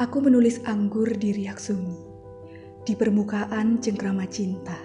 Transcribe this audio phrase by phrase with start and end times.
[0.00, 1.92] Aku menulis anggur di riak sunyi,
[2.88, 4.80] di permukaan cengkrama cinta.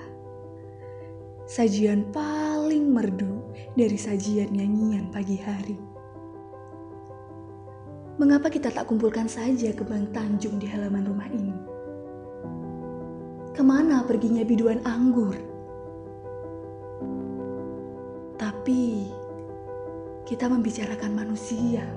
[1.48, 3.48] Sajian paling merdu
[3.80, 5.80] dari sajian nyanyian pagi hari.
[8.20, 11.64] Mengapa kita tak kumpulkan saja kebang Tanjung di halaman rumah ini?
[13.56, 15.40] Ke mana perginya biduan anggur?
[18.36, 19.08] Tapi
[20.28, 21.88] kita membicarakan manusia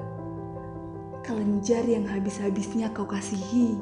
[1.29, 3.77] kelenjar yang habis-habisnya kau kasihi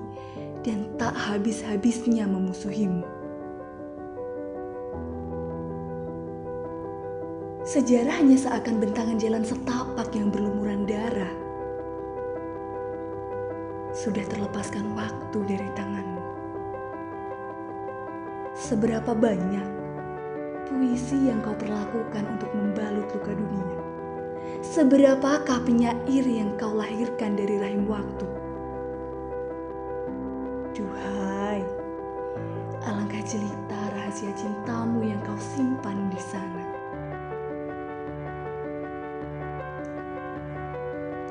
[0.66, 3.06] dan tak habis-habisnya memusuhimu.
[7.62, 11.30] Sejarah hanya seakan bentangan jalan setapak yang berlumuran darah.
[13.94, 16.22] Sudah terlepaskan waktu dari tanganmu.
[18.58, 19.66] Seberapa banyak
[20.66, 23.95] puisi yang kau perlakukan untuk membalut luka dunia?
[24.64, 28.24] Seberapakah penyair yang kau lahirkan dari rahim waktu?
[30.72, 31.60] Duhai,
[32.88, 36.64] alangkah jelita rahasia cintamu yang kau simpan di sana.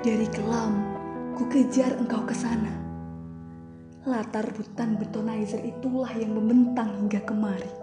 [0.06, 0.74] Dari kelam,
[1.34, 2.74] ku kejar engkau ke sana.
[4.06, 7.74] Latar hutan betonizer itulah yang membentang hingga kemari.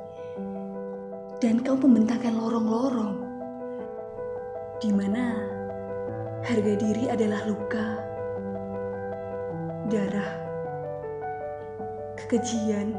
[1.42, 3.11] Dan kau membentangkan lorong-lorong
[4.83, 5.38] di mana
[6.42, 8.02] harga diri adalah luka,
[9.86, 10.33] darah,
[12.19, 12.91] kekejian,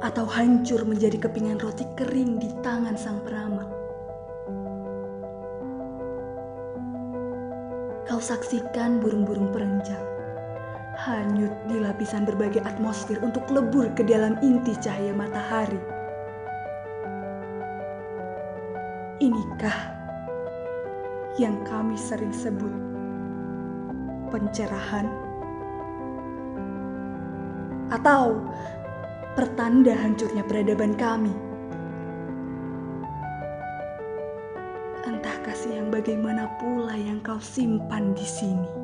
[0.00, 3.68] atau hancur menjadi kepingan roti kering di tangan sang peramal.
[8.08, 10.00] Kau saksikan burung-burung perenjak
[11.04, 15.82] hanyut di lapisan berbagai atmosfer untuk lebur ke dalam inti cahaya matahari.
[19.20, 19.93] Inikah
[21.34, 22.70] yang kami sering sebut
[24.30, 25.10] pencerahan
[27.90, 28.42] atau
[29.38, 31.34] pertanda hancurnya peradaban kami.
[35.04, 38.83] Entah kasih yang bagaimana pula yang kau simpan di sini.